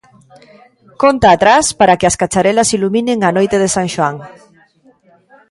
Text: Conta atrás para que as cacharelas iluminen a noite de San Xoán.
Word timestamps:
Conta 1.03 1.27
atrás 1.31 1.65
para 1.79 1.97
que 1.99 2.07
as 2.09 2.17
cacharelas 2.21 2.73
iluminen 2.77 3.19
a 3.21 3.29
noite 3.37 3.57
de 3.63 3.69
San 3.75 3.87
Xoán. 3.93 4.15